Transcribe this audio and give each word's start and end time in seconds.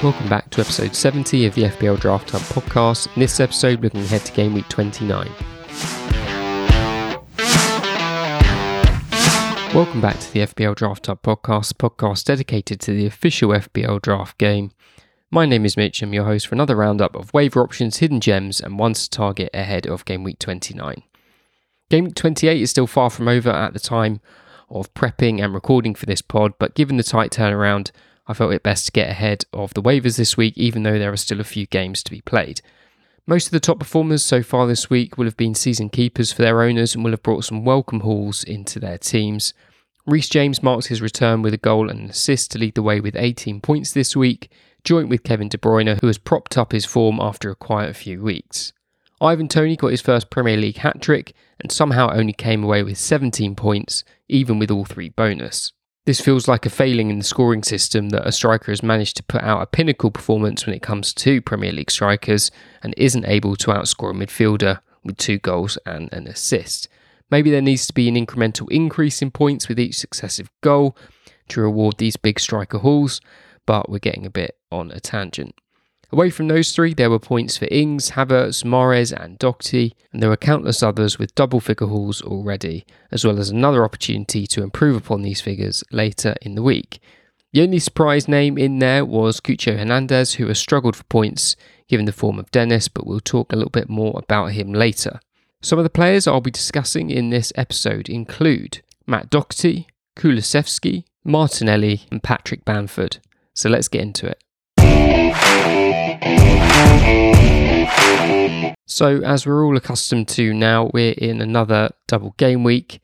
Welcome 0.00 0.28
back 0.28 0.48
to 0.50 0.60
episode 0.60 0.94
70 0.94 1.44
of 1.46 1.56
the 1.56 1.64
FPL 1.64 1.98
Draft 1.98 2.30
Hub 2.30 2.42
podcast. 2.42 3.12
In 3.16 3.20
this 3.20 3.40
episode, 3.40 3.82
looking 3.82 4.02
ahead 4.02 4.24
to 4.26 4.32
game 4.32 4.54
week 4.54 4.68
29. 4.68 5.26
Welcome 9.74 10.00
back 10.00 10.20
to 10.20 10.32
the 10.32 10.40
FPL 10.46 10.76
Draft 10.76 11.06
Hub 11.06 11.20
podcast, 11.22 11.72
podcast 11.74 12.22
dedicated 12.22 12.78
to 12.82 12.92
the 12.92 13.06
official 13.06 13.50
FPL 13.50 14.00
draft 14.00 14.38
game. 14.38 14.70
My 15.32 15.46
name 15.46 15.64
is 15.64 15.76
Mitch, 15.76 16.00
I'm 16.00 16.14
your 16.14 16.26
host 16.26 16.46
for 16.46 16.54
another 16.54 16.76
roundup 16.76 17.16
of 17.16 17.34
waiver 17.34 17.60
options, 17.60 17.96
hidden 17.96 18.20
gems, 18.20 18.60
and 18.60 18.78
ones 18.78 19.02
to 19.02 19.10
target 19.10 19.50
ahead 19.52 19.84
of 19.84 20.04
game 20.04 20.22
week 20.22 20.38
29. 20.38 21.02
Game 21.90 22.04
week 22.04 22.14
28 22.14 22.62
is 22.62 22.70
still 22.70 22.86
far 22.86 23.10
from 23.10 23.26
over 23.26 23.50
at 23.50 23.72
the 23.72 23.80
time 23.80 24.20
of 24.70 24.94
prepping 24.94 25.42
and 25.42 25.52
recording 25.52 25.96
for 25.96 26.06
this 26.06 26.22
pod, 26.22 26.52
but 26.60 26.76
given 26.76 26.98
the 26.98 27.02
tight 27.02 27.32
turnaround, 27.32 27.90
I 28.28 28.34
felt 28.34 28.52
it 28.52 28.62
best 28.62 28.84
to 28.86 28.92
get 28.92 29.08
ahead 29.08 29.46
of 29.54 29.72
the 29.72 29.82
waivers 29.82 30.18
this 30.18 30.36
week, 30.36 30.56
even 30.58 30.82
though 30.82 30.98
there 30.98 31.12
are 31.12 31.16
still 31.16 31.40
a 31.40 31.44
few 31.44 31.66
games 31.66 32.02
to 32.02 32.10
be 32.10 32.20
played. 32.20 32.60
Most 33.26 33.46
of 33.46 33.52
the 33.52 33.60
top 33.60 33.78
performers 33.78 34.22
so 34.22 34.42
far 34.42 34.66
this 34.66 34.90
week 34.90 35.16
will 35.16 35.24
have 35.24 35.36
been 35.36 35.54
season 35.54 35.88
keepers 35.88 36.30
for 36.30 36.42
their 36.42 36.60
owners 36.62 36.94
and 36.94 37.02
will 37.02 37.12
have 37.12 37.22
brought 37.22 37.44
some 37.44 37.64
welcome 37.64 38.00
hauls 38.00 38.44
into 38.44 38.78
their 38.78 38.98
teams. 38.98 39.54
Reece 40.06 40.28
James 40.28 40.62
marks 40.62 40.86
his 40.86 41.00
return 41.00 41.40
with 41.40 41.54
a 41.54 41.58
goal 41.58 41.88
and 41.88 42.00
an 42.00 42.10
assist 42.10 42.50
to 42.50 42.58
lead 42.58 42.74
the 42.74 42.82
way 42.82 43.00
with 43.00 43.16
18 43.16 43.62
points 43.62 43.92
this 43.92 44.14
week, 44.14 44.50
joint 44.84 45.08
with 45.08 45.22
Kevin 45.22 45.48
De 45.48 45.56
Bruyne, 45.56 45.98
who 46.00 46.06
has 46.06 46.18
propped 46.18 46.58
up 46.58 46.72
his 46.72 46.84
form 46.84 47.18
after 47.20 47.50
a 47.50 47.54
quiet 47.54 47.96
few 47.96 48.22
weeks. 48.22 48.74
Ivan 49.20 49.48
Toney 49.48 49.76
got 49.76 49.90
his 49.90 50.00
first 50.00 50.30
Premier 50.30 50.56
League 50.56 50.78
hat 50.78 51.00
trick 51.00 51.32
and 51.60 51.72
somehow 51.72 52.10
only 52.12 52.34
came 52.34 52.62
away 52.62 52.82
with 52.82 52.98
17 52.98 53.56
points, 53.56 54.04
even 54.28 54.58
with 54.58 54.70
all 54.70 54.84
three 54.84 55.08
bonus. 55.08 55.72
This 56.08 56.22
feels 56.22 56.48
like 56.48 56.64
a 56.64 56.70
failing 56.70 57.10
in 57.10 57.18
the 57.18 57.22
scoring 57.22 57.62
system 57.62 58.08
that 58.08 58.26
a 58.26 58.32
striker 58.32 58.72
has 58.72 58.82
managed 58.82 59.18
to 59.18 59.22
put 59.22 59.42
out 59.42 59.60
a 59.60 59.66
pinnacle 59.66 60.10
performance 60.10 60.64
when 60.64 60.74
it 60.74 60.80
comes 60.80 61.12
to 61.12 61.42
Premier 61.42 61.70
League 61.70 61.90
strikers 61.90 62.50
and 62.82 62.94
isn't 62.96 63.26
able 63.26 63.56
to 63.56 63.72
outscore 63.72 64.12
a 64.12 64.14
midfielder 64.14 64.80
with 65.04 65.18
two 65.18 65.36
goals 65.36 65.76
and 65.84 66.10
an 66.14 66.26
assist. 66.26 66.88
Maybe 67.30 67.50
there 67.50 67.60
needs 67.60 67.86
to 67.88 67.92
be 67.92 68.08
an 68.08 68.14
incremental 68.14 68.70
increase 68.70 69.20
in 69.20 69.30
points 69.30 69.68
with 69.68 69.78
each 69.78 69.98
successive 69.98 70.50
goal 70.62 70.96
to 71.48 71.60
reward 71.60 71.98
these 71.98 72.16
big 72.16 72.40
striker 72.40 72.78
hauls, 72.78 73.20
but 73.66 73.90
we're 73.90 73.98
getting 73.98 74.24
a 74.24 74.30
bit 74.30 74.56
on 74.72 74.90
a 74.90 75.00
tangent. 75.00 75.54
Away 76.10 76.30
from 76.30 76.48
those 76.48 76.72
three, 76.72 76.94
there 76.94 77.10
were 77.10 77.18
points 77.18 77.58
for 77.58 77.68
Ings, 77.70 78.12
Havertz, 78.12 78.64
Mahrez, 78.64 79.12
and 79.12 79.38
Doherty, 79.38 79.94
and 80.10 80.22
there 80.22 80.30
were 80.30 80.38
countless 80.38 80.82
others 80.82 81.18
with 81.18 81.34
double 81.34 81.60
figure 81.60 81.86
hauls 81.86 82.22
already, 82.22 82.86
as 83.12 83.26
well 83.26 83.38
as 83.38 83.50
another 83.50 83.84
opportunity 83.84 84.46
to 84.46 84.62
improve 84.62 84.96
upon 84.96 85.20
these 85.20 85.42
figures 85.42 85.84
later 85.92 86.34
in 86.40 86.54
the 86.54 86.62
week. 86.62 87.00
The 87.52 87.62
only 87.62 87.78
surprise 87.78 88.26
name 88.26 88.56
in 88.56 88.78
there 88.78 89.04
was 89.04 89.40
Cucho 89.40 89.76
Hernandez, 89.76 90.34
who 90.34 90.46
has 90.48 90.58
struggled 90.58 90.96
for 90.96 91.04
points 91.04 91.56
given 91.88 92.06
the 92.06 92.12
form 92.12 92.38
of 92.38 92.50
Dennis, 92.50 92.88
but 92.88 93.06
we'll 93.06 93.20
talk 93.20 93.52
a 93.52 93.56
little 93.56 93.70
bit 93.70 93.90
more 93.90 94.18
about 94.18 94.52
him 94.52 94.72
later. 94.72 95.20
Some 95.60 95.78
of 95.78 95.82
the 95.82 95.90
players 95.90 96.26
I'll 96.26 96.40
be 96.40 96.50
discussing 96.50 97.10
in 97.10 97.28
this 97.28 97.52
episode 97.54 98.08
include 98.08 98.80
Matt 99.06 99.28
Doherty, 99.28 99.88
Kulusevski, 100.16 101.04
Martinelli, 101.24 102.02
and 102.10 102.22
Patrick 102.22 102.64
Bamford. 102.64 103.18
So 103.54 103.68
let's 103.68 103.88
get 103.88 104.02
into 104.02 104.26
it. 104.26 104.42
So, 108.98 109.20
as 109.22 109.46
we're 109.46 109.64
all 109.64 109.76
accustomed 109.76 110.26
to 110.30 110.52
now, 110.52 110.90
we're 110.92 111.12
in 111.12 111.40
another 111.40 111.90
double 112.08 112.34
game 112.36 112.64
week. 112.64 113.00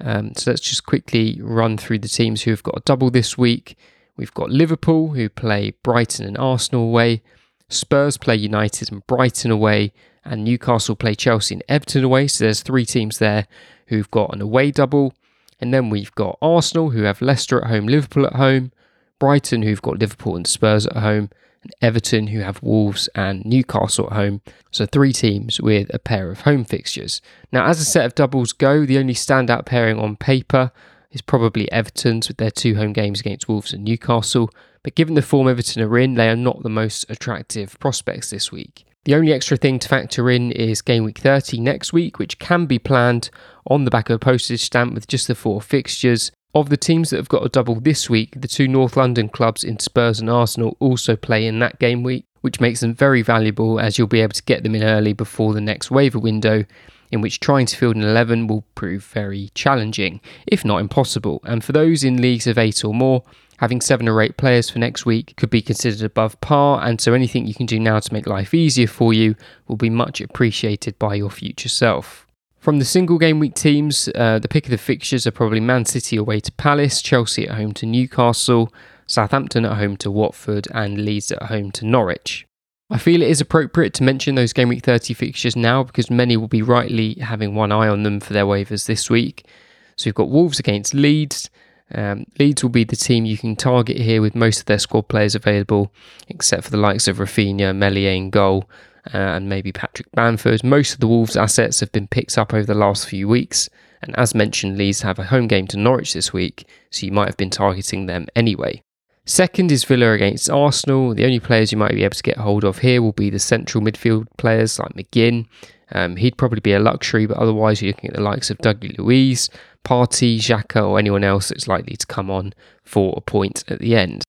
Um, 0.00 0.34
so, 0.34 0.50
let's 0.50 0.60
just 0.60 0.86
quickly 0.86 1.38
run 1.40 1.78
through 1.78 2.00
the 2.00 2.08
teams 2.08 2.42
who 2.42 2.50
have 2.50 2.64
got 2.64 2.78
a 2.78 2.82
double 2.84 3.10
this 3.10 3.38
week. 3.38 3.78
We've 4.16 4.34
got 4.34 4.50
Liverpool, 4.50 5.10
who 5.10 5.28
play 5.28 5.74
Brighton 5.84 6.26
and 6.26 6.36
Arsenal 6.36 6.82
away, 6.82 7.22
Spurs 7.68 8.16
play 8.16 8.34
United 8.34 8.90
and 8.90 9.06
Brighton 9.06 9.52
away, 9.52 9.92
and 10.24 10.42
Newcastle 10.42 10.96
play 10.96 11.14
Chelsea 11.14 11.54
and 11.54 11.64
Everton 11.68 12.02
away. 12.02 12.26
So, 12.26 12.42
there's 12.42 12.62
three 12.62 12.84
teams 12.84 13.18
there 13.18 13.46
who've 13.86 14.10
got 14.10 14.34
an 14.34 14.42
away 14.42 14.72
double. 14.72 15.14
And 15.60 15.72
then 15.72 15.90
we've 15.90 16.14
got 16.16 16.38
Arsenal, 16.42 16.90
who 16.90 17.02
have 17.02 17.22
Leicester 17.22 17.62
at 17.62 17.70
home, 17.70 17.86
Liverpool 17.86 18.26
at 18.26 18.34
home, 18.34 18.72
Brighton, 19.20 19.62
who've 19.62 19.80
got 19.80 20.00
Liverpool 20.00 20.34
and 20.34 20.46
Spurs 20.46 20.88
at 20.88 20.96
home, 20.96 21.30
and 21.62 21.72
Everton, 21.82 22.28
who 22.28 22.40
have 22.40 22.62
Wolves 22.62 23.08
and 23.14 23.44
Newcastle 23.44 24.06
at 24.06 24.12
home. 24.12 24.40
So 24.70 24.86
three 24.86 25.12
teams 25.12 25.60
with 25.60 25.92
a 25.94 25.98
pair 25.98 26.30
of 26.30 26.42
home 26.42 26.64
fixtures. 26.64 27.20
Now, 27.52 27.66
as 27.66 27.80
a 27.80 27.84
set 27.84 28.06
of 28.06 28.14
doubles 28.14 28.52
go, 28.52 28.84
the 28.84 28.98
only 28.98 29.14
standout 29.14 29.66
pairing 29.66 29.98
on 29.98 30.16
paper 30.16 30.72
is 31.10 31.22
probably 31.22 31.70
Everton's 31.72 32.28
with 32.28 32.36
their 32.36 32.50
two 32.50 32.76
home 32.76 32.92
games 32.92 33.20
against 33.20 33.48
Wolves 33.48 33.72
and 33.72 33.84
Newcastle. 33.84 34.50
But 34.82 34.94
given 34.94 35.14
the 35.14 35.22
form 35.22 35.48
Everton 35.48 35.82
are 35.82 35.98
in, 35.98 36.14
they 36.14 36.28
are 36.28 36.36
not 36.36 36.62
the 36.62 36.68
most 36.68 37.06
attractive 37.08 37.78
prospects 37.80 38.30
this 38.30 38.52
week. 38.52 38.84
The 39.06 39.14
only 39.14 39.32
extra 39.32 39.56
thing 39.56 39.78
to 39.78 39.88
factor 39.88 40.28
in 40.30 40.50
is 40.50 40.82
game 40.82 41.04
week 41.04 41.18
30 41.18 41.60
next 41.60 41.92
week, 41.92 42.18
which 42.18 42.40
can 42.40 42.66
be 42.66 42.80
planned 42.80 43.30
on 43.68 43.84
the 43.84 43.90
back 43.90 44.10
of 44.10 44.16
a 44.16 44.18
postage 44.18 44.64
stamp 44.64 44.94
with 44.94 45.06
just 45.06 45.28
the 45.28 45.36
four 45.36 45.60
fixtures. 45.60 46.32
Of 46.56 46.70
the 46.70 46.78
teams 46.78 47.10
that 47.10 47.18
have 47.18 47.28
got 47.28 47.44
a 47.44 47.50
double 47.50 47.80
this 47.80 48.08
week, 48.08 48.40
the 48.40 48.48
two 48.48 48.66
North 48.66 48.96
London 48.96 49.28
clubs 49.28 49.62
in 49.62 49.78
Spurs 49.78 50.20
and 50.20 50.30
Arsenal 50.30 50.74
also 50.80 51.14
play 51.14 51.46
in 51.46 51.58
that 51.58 51.78
game 51.78 52.02
week, 52.02 52.24
which 52.40 52.60
makes 52.60 52.80
them 52.80 52.94
very 52.94 53.20
valuable 53.20 53.78
as 53.78 53.98
you'll 53.98 54.06
be 54.06 54.22
able 54.22 54.32
to 54.32 54.42
get 54.44 54.62
them 54.62 54.74
in 54.74 54.82
early 54.82 55.12
before 55.12 55.52
the 55.52 55.60
next 55.60 55.90
waiver 55.90 56.18
window, 56.18 56.64
in 57.12 57.20
which 57.20 57.40
trying 57.40 57.66
to 57.66 57.76
field 57.76 57.96
an 57.96 58.02
11 58.02 58.46
will 58.46 58.64
prove 58.74 59.04
very 59.04 59.50
challenging, 59.54 60.18
if 60.46 60.64
not 60.64 60.78
impossible. 60.78 61.42
And 61.44 61.62
for 61.62 61.72
those 61.72 62.02
in 62.02 62.22
leagues 62.22 62.46
of 62.46 62.56
8 62.56 62.86
or 62.86 62.94
more, 62.94 63.22
having 63.58 63.82
7 63.82 64.08
or 64.08 64.22
8 64.22 64.38
players 64.38 64.70
for 64.70 64.78
next 64.78 65.04
week 65.04 65.36
could 65.36 65.50
be 65.50 65.60
considered 65.60 66.04
above 66.04 66.40
par, 66.40 66.82
and 66.82 67.02
so 67.02 67.12
anything 67.12 67.46
you 67.46 67.52
can 67.52 67.66
do 67.66 67.78
now 67.78 68.00
to 68.00 68.14
make 68.14 68.26
life 68.26 68.54
easier 68.54 68.86
for 68.86 69.12
you 69.12 69.36
will 69.68 69.76
be 69.76 69.90
much 69.90 70.22
appreciated 70.22 70.98
by 70.98 71.16
your 71.16 71.28
future 71.28 71.68
self. 71.68 72.25
From 72.66 72.80
the 72.80 72.84
single 72.84 73.18
game 73.18 73.38
week 73.38 73.54
teams, 73.54 74.08
uh, 74.16 74.40
the 74.40 74.48
pick 74.48 74.64
of 74.64 74.72
the 74.72 74.76
fixtures 74.76 75.24
are 75.24 75.30
probably 75.30 75.60
Man 75.60 75.84
City 75.84 76.16
away 76.16 76.40
to 76.40 76.50
Palace, 76.50 77.00
Chelsea 77.00 77.46
at 77.46 77.54
home 77.54 77.72
to 77.74 77.86
Newcastle, 77.86 78.74
Southampton 79.06 79.64
at 79.64 79.76
home 79.78 79.96
to 79.98 80.10
Watford, 80.10 80.66
and 80.74 81.04
Leeds 81.04 81.30
at 81.30 81.44
home 81.44 81.70
to 81.70 81.86
Norwich. 81.86 82.44
I 82.90 82.98
feel 82.98 83.22
it 83.22 83.30
is 83.30 83.40
appropriate 83.40 83.94
to 83.94 84.02
mention 84.02 84.34
those 84.34 84.52
game 84.52 84.68
week 84.68 84.82
30 84.82 85.14
fixtures 85.14 85.54
now 85.54 85.84
because 85.84 86.10
many 86.10 86.36
will 86.36 86.48
be 86.48 86.60
rightly 86.60 87.14
having 87.14 87.54
one 87.54 87.70
eye 87.70 87.86
on 87.86 88.02
them 88.02 88.18
for 88.18 88.32
their 88.32 88.46
waivers 88.46 88.86
this 88.86 89.08
week. 89.08 89.46
So 89.94 90.08
you've 90.08 90.16
got 90.16 90.30
Wolves 90.30 90.58
against 90.58 90.92
Leeds. 90.92 91.48
Um, 91.94 92.26
Leeds 92.40 92.64
will 92.64 92.70
be 92.70 92.82
the 92.82 92.96
team 92.96 93.26
you 93.26 93.38
can 93.38 93.54
target 93.54 93.98
here 93.98 94.20
with 94.20 94.34
most 94.34 94.58
of 94.58 94.66
their 94.66 94.80
squad 94.80 95.02
players 95.02 95.36
available, 95.36 95.92
except 96.26 96.64
for 96.64 96.70
the 96.70 96.78
likes 96.78 97.06
of 97.06 97.18
Rafinha, 97.18 97.76
Meslier 97.76 98.10
in 98.10 98.30
goal, 98.30 98.68
uh, 99.12 99.18
and 99.18 99.48
maybe 99.48 99.72
Patrick 99.72 100.10
Bamford. 100.12 100.64
Most 100.64 100.94
of 100.94 101.00
the 101.00 101.08
Wolves' 101.08 101.36
assets 101.36 101.80
have 101.80 101.92
been 101.92 102.08
picked 102.08 102.38
up 102.38 102.52
over 102.52 102.66
the 102.66 102.74
last 102.74 103.08
few 103.08 103.28
weeks, 103.28 103.68
and 104.02 104.16
as 104.18 104.34
mentioned, 104.34 104.76
Leeds 104.76 105.02
have 105.02 105.18
a 105.18 105.24
home 105.24 105.46
game 105.46 105.66
to 105.68 105.76
Norwich 105.76 106.12
this 106.12 106.32
week, 106.32 106.68
so 106.90 107.06
you 107.06 107.12
might 107.12 107.28
have 107.28 107.36
been 107.36 107.50
targeting 107.50 108.06
them 108.06 108.26
anyway. 108.34 108.82
Second 109.28 109.72
is 109.72 109.84
Villa 109.84 110.12
against 110.12 110.48
Arsenal. 110.48 111.12
The 111.12 111.24
only 111.24 111.40
players 111.40 111.72
you 111.72 111.78
might 111.78 111.94
be 111.94 112.04
able 112.04 112.14
to 112.14 112.22
get 112.22 112.36
hold 112.36 112.64
of 112.64 112.78
here 112.78 113.02
will 113.02 113.12
be 113.12 113.28
the 113.28 113.40
central 113.40 113.82
midfield 113.82 114.28
players 114.38 114.78
like 114.78 114.94
McGinn. 114.94 115.46
Um, 115.92 116.16
he'd 116.16 116.36
probably 116.36 116.60
be 116.60 116.72
a 116.72 116.78
luxury, 116.78 117.26
but 117.26 117.36
otherwise 117.36 117.82
you're 117.82 117.92
looking 117.92 118.10
at 118.10 118.16
the 118.16 118.22
likes 118.22 118.50
of 118.50 118.58
Douglas 118.58 118.98
Luiz, 118.98 119.50
Partey, 119.84 120.36
Xhaka, 120.38 120.88
or 120.88 120.98
anyone 120.98 121.24
else 121.24 121.48
that's 121.48 121.68
likely 121.68 121.96
to 121.96 122.06
come 122.06 122.30
on 122.30 122.52
for 122.84 123.14
a 123.16 123.20
point 123.20 123.64
at 123.68 123.80
the 123.80 123.96
end. 123.96 124.22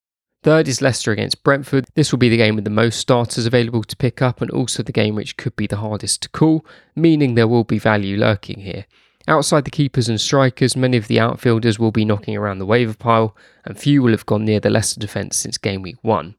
Third 0.48 0.70
is 0.70 0.82
Leicester 0.82 1.12
against 1.12 1.44
Brentford. 1.44 1.88
This 1.96 2.14
will 2.14 2.20
be 2.20 2.30
the 2.30 2.38
game 2.38 2.56
with 2.56 2.64
the 2.64 2.70
most 2.70 3.02
starters 3.02 3.46
available 3.46 3.84
to 3.84 3.98
pick 3.98 4.22
up 4.22 4.40
and 4.40 4.50
also 4.50 4.82
the 4.82 4.94
game 4.94 5.14
which 5.14 5.36
could 5.36 5.54
be 5.58 5.68
the 5.68 5.76
hardest 5.76 6.22
to 6.22 6.30
call, 6.30 6.66
meaning 6.96 7.36
there 7.36 7.50
will 7.50 7.66
be 7.66 7.78
value 7.78 8.16
lurking 8.16 8.62
here. 8.62 8.86
Outside 9.28 9.66
the 9.66 9.72
keepers 9.72 10.08
and 10.08 10.22
strikers, 10.22 10.78
many 10.78 10.96
of 10.96 11.10
the 11.10 11.20
outfielders 11.20 11.80
will 11.80 11.92
be 11.92 12.06
knocking 12.06 12.38
around 12.38 12.60
the 12.60 12.66
waiver 12.66 12.94
pile, 12.94 13.36
and 13.66 13.78
few 13.78 14.02
will 14.02 14.12
have 14.12 14.26
gone 14.26 14.46
near 14.46 14.62
the 14.62 14.70
Leicester 14.70 15.02
defence 15.02 15.36
since 15.36 15.58
game 15.58 15.82
week 15.82 15.98
1. 16.02 16.34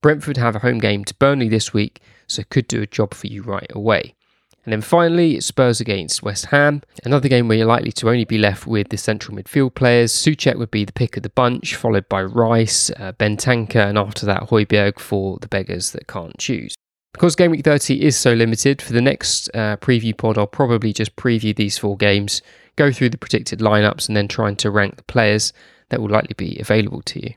Brentford 0.00 0.36
have 0.36 0.56
a 0.56 0.58
home 0.58 0.80
game 0.80 1.04
to 1.04 1.14
Burnley 1.14 1.48
this 1.48 1.72
week, 1.72 2.00
so 2.26 2.42
could 2.50 2.66
do 2.66 2.82
a 2.82 2.88
job 2.88 3.14
for 3.14 3.28
you 3.28 3.44
right 3.44 3.70
away. 3.70 4.16
And 4.64 4.72
then 4.72 4.80
finally, 4.80 5.40
Spurs 5.40 5.80
against 5.80 6.22
West 6.22 6.46
Ham. 6.46 6.82
Another 7.04 7.28
game 7.28 7.48
where 7.48 7.58
you're 7.58 7.66
likely 7.66 7.92
to 7.92 8.08
only 8.08 8.24
be 8.24 8.38
left 8.38 8.66
with 8.66 8.88
the 8.88 8.96
central 8.96 9.36
midfield 9.36 9.74
players. 9.74 10.12
Soucek 10.12 10.56
would 10.56 10.70
be 10.70 10.84
the 10.84 10.92
pick 10.92 11.16
of 11.16 11.22
the 11.22 11.28
bunch, 11.28 11.76
followed 11.76 12.08
by 12.08 12.22
Rice, 12.22 12.90
uh, 12.90 13.12
and 13.18 13.98
after 13.98 14.26
that, 14.26 14.48
Højbjerg 14.48 14.98
for 14.98 15.38
the 15.40 15.48
beggars 15.48 15.92
that 15.92 16.06
can't 16.06 16.38
choose. 16.38 16.74
Because 17.12 17.36
Game 17.36 17.52
Week 17.52 17.64
30 17.64 18.02
is 18.02 18.16
so 18.16 18.32
limited, 18.32 18.82
for 18.82 18.92
the 18.92 19.00
next 19.00 19.48
uh, 19.54 19.76
preview 19.76 20.16
pod, 20.16 20.36
I'll 20.36 20.46
probably 20.46 20.92
just 20.92 21.14
preview 21.14 21.54
these 21.54 21.78
four 21.78 21.96
games, 21.96 22.42
go 22.76 22.90
through 22.90 23.10
the 23.10 23.18
predicted 23.18 23.60
lineups, 23.60 24.08
and 24.08 24.16
then 24.16 24.28
trying 24.28 24.56
to 24.56 24.70
rank 24.70 24.96
the 24.96 25.04
players 25.04 25.52
that 25.90 26.00
will 26.00 26.10
likely 26.10 26.34
be 26.36 26.58
available 26.58 27.02
to 27.02 27.22
you. 27.22 27.34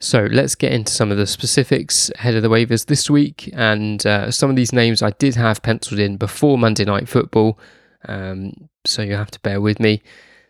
So 0.00 0.28
let's 0.30 0.54
get 0.54 0.72
into 0.72 0.92
some 0.92 1.10
of 1.10 1.18
the 1.18 1.26
specifics 1.26 2.10
ahead 2.14 2.36
of 2.36 2.42
the 2.42 2.48
waivers 2.48 2.86
this 2.86 3.10
week. 3.10 3.50
And 3.52 4.04
uh, 4.06 4.30
some 4.30 4.48
of 4.48 4.56
these 4.56 4.72
names 4.72 5.02
I 5.02 5.10
did 5.10 5.34
have 5.34 5.62
penciled 5.62 5.98
in 5.98 6.16
before 6.16 6.56
Monday 6.56 6.84
Night 6.84 7.08
Football. 7.08 7.58
Um, 8.06 8.68
so 8.84 9.02
you 9.02 9.14
have 9.14 9.32
to 9.32 9.40
bear 9.40 9.60
with 9.60 9.80
me. 9.80 10.02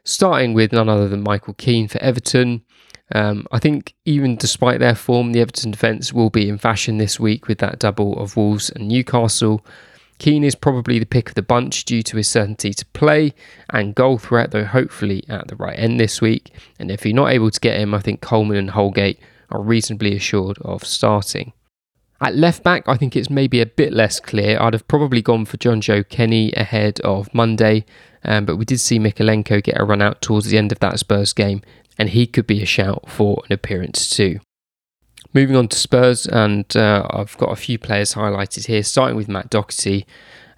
Starting 0.05 0.53
with 0.53 0.73
none 0.73 0.89
other 0.89 1.09
than 1.09 1.23
Michael 1.23 1.55
Keane 1.55 1.89
for 1.89 1.99
Everton. 2.03 2.63
Um, 3.15 3.47
I 3.51 3.59
think 3.59 3.95
even 4.05 4.37
despite 4.37 4.81
their 4.81 4.95
form, 4.95 5.33
the 5.33 5.41
Everton 5.41 5.71
defence 5.71 6.13
will 6.13 6.29
be 6.29 6.49
in 6.49 6.59
fashion 6.59 6.99
this 6.99 7.19
week 7.19 7.49
with 7.49 7.59
that 7.59 7.79
double 7.79 8.19
of 8.19 8.37
Wolves 8.37 8.69
and 8.69 8.87
Newcastle. 8.87 9.65
Keane 10.19 10.45
is 10.45 10.55
probably 10.55 10.99
the 10.99 11.07
pick 11.07 11.31
of 11.31 11.37
the 11.37 11.43
bunch 11.43 11.85
due 11.85 12.03
to 12.03 12.17
his 12.17 12.29
certainty 12.29 12.75
to 12.75 12.85
play 12.87 13.33
and 13.71 13.95
goal 13.95 14.19
threat, 14.19 14.51
though 14.51 14.65
hopefully 14.65 15.25
at 15.29 15.49
the 15.49 15.57
right 15.57 15.79
end 15.79 15.99
this 15.99 16.21
week. 16.21 16.53
And 16.79 16.91
if 16.91 17.07
you're 17.07 17.15
not 17.15 17.31
able 17.31 17.51
to 17.51 17.61
get 17.61 17.81
him, 17.81 17.95
I 17.95 18.01
think 18.01 18.21
Coleman 18.21 18.57
and 18.57 18.71
Holgate 18.71 19.21
are 19.51 19.61
reasonably 19.61 20.15
assured 20.15 20.59
of 20.63 20.85
starting. 20.85 21.53
At 22.21 22.35
left 22.35 22.65
back, 22.65 22.89
I 22.89 22.97
think 22.97 23.15
it's 23.15 23.31
maybe 23.31 23.61
a 23.61 23.67
bit 23.67 23.93
less 23.93 24.19
clear. 24.19 24.59
I'd 24.61 24.73
have 24.73 24.89
probably 24.89 25.23
gone 25.23 25.45
for 25.45 25.57
Jonjoe 25.57 26.09
Kenny 26.09 26.53
ahead 26.53 26.99
of 27.01 27.33
Monday, 27.33 27.85
um, 28.25 28.45
but 28.45 28.57
we 28.57 28.65
did 28.65 28.81
see 28.81 28.99
Mykolenko 28.99 29.63
get 29.63 29.81
a 29.81 29.85
run 29.85 30.03
out 30.03 30.21
towards 30.21 30.47
the 30.47 30.59
end 30.59 30.73
of 30.73 30.81
that 30.81 30.99
Spurs 30.99 31.33
game, 31.33 31.63
and 31.97 32.09
he 32.09 32.27
could 32.27 32.47
be 32.47 32.61
a 32.61 32.67
shout 32.67 33.09
for 33.09 33.43
an 33.47 33.53
appearance 33.53 34.11
too. 34.11 34.41
Moving 35.33 35.55
on 35.55 35.69
to 35.69 35.79
Spurs, 35.79 36.27
and 36.27 36.77
uh, 36.77 37.07
I've 37.11 37.37
got 37.39 37.53
a 37.53 37.57
few 37.57 37.79
players 37.79 38.15
highlighted 38.15 38.67
here, 38.67 38.83
starting 38.83 39.17
with 39.17 39.29
Matt 39.29 39.51
Doherty. 39.51 40.07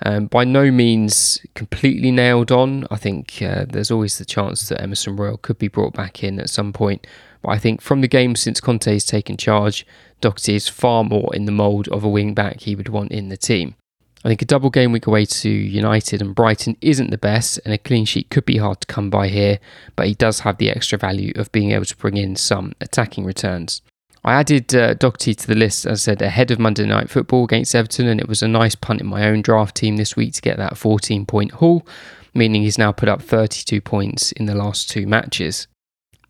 Um, 0.02 0.26
by 0.28 0.44
no 0.44 0.70
means 0.70 1.44
completely 1.54 2.10
nailed 2.10 2.50
on. 2.50 2.86
I 2.90 2.96
think 2.96 3.42
uh, 3.42 3.66
there's 3.68 3.90
always 3.90 4.16
the 4.16 4.24
chance 4.24 4.66
that 4.70 4.80
Emerson 4.80 5.16
Royal 5.16 5.36
could 5.36 5.58
be 5.58 5.68
brought 5.68 5.92
back 5.92 6.24
in 6.24 6.40
at 6.40 6.48
some 6.48 6.72
point. 6.72 7.06
But 7.42 7.50
I 7.50 7.58
think 7.58 7.80
from 7.80 8.00
the 8.00 8.08
game 8.08 8.36
since 8.36 8.60
Conte 8.60 8.92
has 8.92 9.04
taken 9.04 9.36
charge, 9.36 9.86
Doherty 10.20 10.54
is 10.54 10.68
far 10.68 11.04
more 11.04 11.34
in 11.34 11.46
the 11.46 11.52
mould 11.52 11.88
of 11.88 12.04
a 12.04 12.08
wing 12.08 12.34
back 12.34 12.60
he 12.60 12.74
would 12.74 12.88
want 12.88 13.12
in 13.12 13.28
the 13.28 13.36
team. 13.36 13.74
I 14.22 14.28
think 14.28 14.42
a 14.42 14.46
double 14.46 14.68
game 14.68 14.92
week 14.92 15.06
away 15.06 15.24
to 15.24 15.48
United 15.48 16.20
and 16.20 16.34
Brighton 16.34 16.76
isn't 16.82 17.10
the 17.10 17.16
best, 17.16 17.58
and 17.64 17.72
a 17.72 17.78
clean 17.78 18.04
sheet 18.04 18.28
could 18.28 18.44
be 18.44 18.58
hard 18.58 18.82
to 18.82 18.86
come 18.86 19.08
by 19.08 19.28
here, 19.28 19.58
but 19.96 20.06
he 20.06 20.14
does 20.14 20.40
have 20.40 20.58
the 20.58 20.68
extra 20.68 20.98
value 20.98 21.32
of 21.36 21.50
being 21.52 21.70
able 21.70 21.86
to 21.86 21.96
bring 21.96 22.18
in 22.18 22.36
some 22.36 22.74
attacking 22.82 23.24
returns. 23.24 23.80
I 24.22 24.34
added 24.34 24.74
uh, 24.74 24.92
Doherty 24.92 25.34
to 25.34 25.46
the 25.46 25.54
list, 25.54 25.86
as 25.86 26.02
I 26.02 26.12
said, 26.12 26.20
ahead 26.20 26.50
of 26.50 26.58
Monday 26.58 26.84
Night 26.84 27.08
Football 27.08 27.44
against 27.44 27.74
Everton, 27.74 28.08
and 28.08 28.20
it 28.20 28.28
was 28.28 28.42
a 28.42 28.48
nice 28.48 28.74
punt 28.74 29.00
in 29.00 29.06
my 29.06 29.26
own 29.26 29.40
draft 29.40 29.74
team 29.74 29.96
this 29.96 30.16
week 30.16 30.34
to 30.34 30.42
get 30.42 30.58
that 30.58 30.76
14 30.76 31.24
point 31.24 31.52
haul, 31.52 31.86
meaning 32.34 32.60
he's 32.62 32.76
now 32.76 32.92
put 32.92 33.08
up 33.08 33.22
32 33.22 33.80
points 33.80 34.32
in 34.32 34.44
the 34.44 34.54
last 34.54 34.90
two 34.90 35.06
matches. 35.06 35.66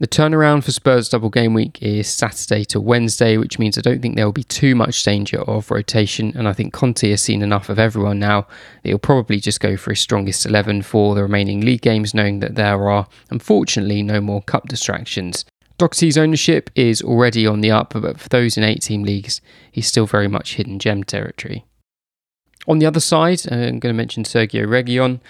The 0.01 0.09
turnaround 0.09 0.65
for 0.65 0.73
Spurs 0.73 1.11
double 1.11 1.29
game 1.29 1.53
week 1.53 1.83
is 1.83 2.09
Saturday 2.09 2.65
to 2.65 2.81
Wednesday, 2.81 3.37
which 3.37 3.59
means 3.59 3.77
I 3.77 3.83
don't 3.83 4.01
think 4.01 4.17
there 4.17 4.25
will 4.25 4.33
be 4.33 4.45
too 4.45 4.75
much 4.75 5.03
danger 5.03 5.43
of 5.43 5.71
rotation. 5.71 6.33
And 6.35 6.49
I 6.49 6.55
think 6.55 6.73
Conte 6.73 7.11
has 7.11 7.23
seen 7.23 7.43
enough 7.43 7.69
of 7.69 7.79
everyone 7.79 8.19
now 8.19 8.47
that 8.83 8.89
he'll 8.89 8.99
probably 8.99 9.41
just 9.41 9.61
go 9.61 9.77
for 9.77 9.91
his 9.91 10.01
strongest 10.01 10.47
11 10.47 10.81
for 10.83 11.15
the 11.15 11.23
remaining 11.23 11.61
league 11.61 11.83
games, 11.83 12.15
knowing 12.15 12.41
that 12.41 12.55
there 12.55 12.89
are, 12.89 13.09
unfortunately, 13.29 14.03
no 14.03 14.23
more 14.23 14.41
cup 14.41 14.69
distractions. 14.69 15.45
Doherty's 15.77 16.17
ownership 16.17 16.71
is 16.75 17.03
already 17.03 17.47
on 17.47 17.61
the 17.61 17.71
up, 17.71 17.93
but 17.93 18.19
for 18.19 18.31
those 18.31 18.57
in 18.57 18.65
eight 18.65 18.81
team 18.81 19.03
leagues, 19.03 19.43
he's 19.71 19.87
still 19.87 20.07
very 20.07 20.29
much 20.29 20.55
hidden 20.55 20.79
gem 20.79 21.05
territory. 21.05 21.67
On 22.67 22.79
the 22.79 22.87
other 22.87 23.01
side, 23.01 23.41
I'm 23.53 23.79
going 23.79 23.93
to 23.93 23.93
mention 23.93 24.25
Sergio 24.25 24.67
Reguilon. 24.67 25.21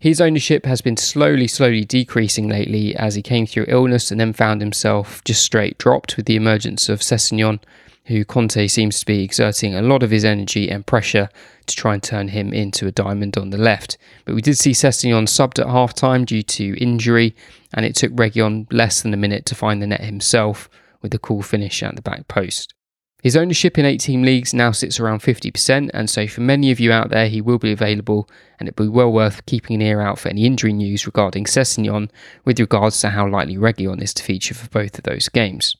His 0.00 0.18
ownership 0.18 0.64
has 0.64 0.80
been 0.80 0.96
slowly, 0.96 1.46
slowly 1.46 1.84
decreasing 1.84 2.48
lately 2.48 2.96
as 2.96 3.16
he 3.16 3.22
came 3.22 3.46
through 3.46 3.66
illness 3.68 4.10
and 4.10 4.18
then 4.18 4.32
found 4.32 4.62
himself 4.62 5.22
just 5.24 5.42
straight 5.42 5.76
dropped 5.76 6.16
with 6.16 6.24
the 6.24 6.36
emergence 6.36 6.88
of 6.88 7.02
Sessegnon, 7.02 7.60
who 8.06 8.24
Conte 8.24 8.66
seems 8.66 8.98
to 8.98 9.04
be 9.04 9.22
exerting 9.22 9.74
a 9.74 9.82
lot 9.82 10.02
of 10.02 10.10
his 10.10 10.24
energy 10.24 10.70
and 10.70 10.86
pressure 10.86 11.28
to 11.66 11.76
try 11.76 11.92
and 11.92 12.02
turn 12.02 12.28
him 12.28 12.54
into 12.54 12.86
a 12.86 12.92
diamond 12.92 13.36
on 13.36 13.50
the 13.50 13.58
left. 13.58 13.98
But 14.24 14.34
we 14.34 14.40
did 14.40 14.56
see 14.56 14.70
Sessegnon 14.70 15.26
subbed 15.26 15.60
at 15.60 15.68
half 15.68 15.92
time 15.92 16.24
due 16.24 16.44
to 16.44 16.82
injury, 16.82 17.36
and 17.74 17.84
it 17.84 17.94
took 17.94 18.12
Reguilon 18.12 18.72
less 18.72 19.02
than 19.02 19.12
a 19.12 19.18
minute 19.18 19.44
to 19.46 19.54
find 19.54 19.82
the 19.82 19.86
net 19.86 20.00
himself 20.00 20.70
with 21.02 21.12
a 21.12 21.18
cool 21.18 21.42
finish 21.42 21.82
at 21.82 21.94
the 21.94 22.00
back 22.00 22.26
post. 22.26 22.72
His 23.22 23.36
ownership 23.36 23.78
in 23.78 23.84
18 23.84 24.22
leagues 24.22 24.54
now 24.54 24.72
sits 24.72 24.98
around 24.98 25.20
50%, 25.20 25.90
and 25.92 26.08
so 26.08 26.26
for 26.26 26.40
many 26.40 26.70
of 26.70 26.80
you 26.80 26.90
out 26.90 27.10
there, 27.10 27.28
he 27.28 27.40
will 27.40 27.58
be 27.58 27.72
available, 27.72 28.28
and 28.58 28.68
it'll 28.68 28.86
be 28.86 28.88
well 28.88 29.12
worth 29.12 29.44
keeping 29.46 29.74
an 29.74 29.82
ear 29.82 30.00
out 30.00 30.18
for 30.18 30.28
any 30.28 30.46
injury 30.46 30.72
news 30.72 31.06
regarding 31.06 31.44
Sessegnon 31.44 32.10
with 32.44 32.58
regards 32.58 33.00
to 33.00 33.10
how 33.10 33.28
likely 33.28 33.56
Reguilon 33.56 34.02
is 34.02 34.14
to 34.14 34.22
feature 34.22 34.54
for 34.54 34.68
both 34.68 34.96
of 34.96 35.04
those 35.04 35.28
games. 35.28 35.76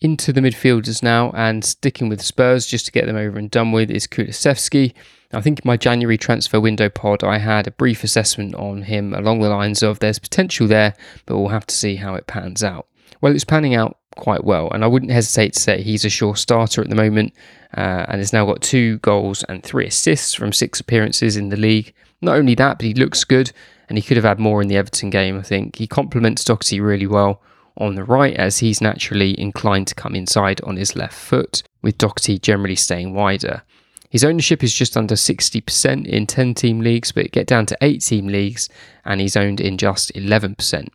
Into 0.00 0.32
the 0.32 0.40
midfielders 0.40 1.02
now, 1.02 1.30
and 1.30 1.64
sticking 1.64 2.08
with 2.08 2.22
Spurs 2.22 2.66
just 2.66 2.86
to 2.86 2.92
get 2.92 3.06
them 3.06 3.16
over 3.16 3.38
and 3.38 3.50
done 3.50 3.72
with 3.72 3.90
is 3.90 4.06
Kulusevski. 4.06 4.94
I 5.32 5.40
think 5.40 5.60
in 5.60 5.68
my 5.68 5.76
January 5.76 6.16
transfer 6.16 6.60
window 6.60 6.88
pod, 6.88 7.24
I 7.24 7.38
had 7.38 7.66
a 7.66 7.72
brief 7.72 8.04
assessment 8.04 8.54
on 8.54 8.82
him 8.82 9.12
along 9.12 9.40
the 9.40 9.48
lines 9.48 9.82
of 9.82 9.98
there's 9.98 10.18
potential 10.18 10.66
there, 10.66 10.94
but 11.26 11.36
we'll 11.36 11.48
have 11.48 11.66
to 11.66 11.74
see 11.74 11.96
how 11.96 12.14
it 12.14 12.26
pans 12.26 12.62
out. 12.62 12.86
Well, 13.20 13.34
it's 13.34 13.44
panning 13.44 13.74
out 13.74 13.98
quite 14.18 14.44
well. 14.44 14.70
And 14.70 14.84
I 14.84 14.86
wouldn't 14.86 15.12
hesitate 15.12 15.54
to 15.54 15.60
say 15.60 15.82
he's 15.82 16.04
a 16.04 16.10
sure 16.10 16.36
starter 16.36 16.82
at 16.82 16.90
the 16.90 16.94
moment 16.94 17.32
uh, 17.76 18.04
and 18.08 18.18
has 18.18 18.32
now 18.32 18.44
got 18.44 18.60
two 18.60 18.98
goals 18.98 19.42
and 19.44 19.62
three 19.62 19.86
assists 19.86 20.34
from 20.34 20.52
six 20.52 20.80
appearances 20.80 21.36
in 21.36 21.48
the 21.48 21.56
league. 21.56 21.94
Not 22.20 22.36
only 22.36 22.54
that, 22.56 22.78
but 22.78 22.86
he 22.86 22.94
looks 22.94 23.24
good 23.24 23.52
and 23.88 23.96
he 23.96 24.02
could 24.02 24.16
have 24.16 24.24
had 24.24 24.38
more 24.38 24.60
in 24.60 24.68
the 24.68 24.76
Everton 24.76 25.10
game, 25.10 25.38
I 25.38 25.42
think. 25.42 25.76
He 25.76 25.86
complements 25.86 26.44
Doherty 26.44 26.80
really 26.80 27.06
well 27.06 27.40
on 27.78 27.94
the 27.94 28.04
right 28.04 28.34
as 28.34 28.58
he's 28.58 28.80
naturally 28.80 29.40
inclined 29.40 29.86
to 29.86 29.94
come 29.94 30.14
inside 30.14 30.60
on 30.62 30.76
his 30.76 30.96
left 30.96 31.14
foot, 31.14 31.62
with 31.80 31.96
Doherty 31.96 32.38
generally 32.38 32.76
staying 32.76 33.14
wider. 33.14 33.62
His 34.10 34.24
ownership 34.24 34.64
is 34.64 34.74
just 34.74 34.96
under 34.96 35.14
60% 35.14 36.06
in 36.06 36.26
10 36.26 36.54
team 36.54 36.80
leagues, 36.80 37.12
but 37.12 37.30
get 37.30 37.46
down 37.46 37.66
to 37.66 37.78
8 37.80 38.00
team 38.00 38.26
leagues 38.26 38.68
and 39.04 39.20
he's 39.20 39.36
owned 39.36 39.60
in 39.60 39.76
just 39.76 40.12
11%. 40.14 40.88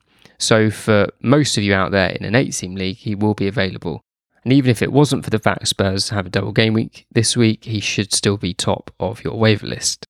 So 0.43 0.69
for 0.69 1.07
most 1.21 1.57
of 1.57 1.63
you 1.63 1.73
out 1.73 1.91
there 1.91 2.09
in 2.09 2.25
an 2.25 2.35
eight 2.35 2.51
team 2.51 2.75
league, 2.75 2.97
he 2.97 3.15
will 3.15 3.33
be 3.33 3.47
available. 3.47 4.01
And 4.43 4.51
even 4.51 4.69
if 4.69 4.81
it 4.81 4.91
wasn't 4.91 5.23
for 5.23 5.29
the 5.29 5.39
fact 5.39 5.67
Spurs 5.67 6.09
have 6.09 6.25
a 6.25 6.29
double 6.29 6.51
game 6.51 6.73
week 6.73 7.05
this 7.11 7.37
week, 7.37 7.63
he 7.63 7.79
should 7.79 8.13
still 8.13 8.35
be 8.35 8.53
top 8.53 8.91
of 8.99 9.23
your 9.23 9.39
waiver 9.39 9.65
list. 9.65 10.05